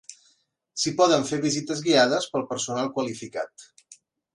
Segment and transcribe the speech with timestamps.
[0.83, 3.73] S'hi poden fer visites guiades per personal qualificat.